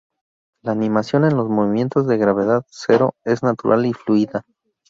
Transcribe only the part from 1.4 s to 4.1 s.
movimientos de gravedad cero es natural y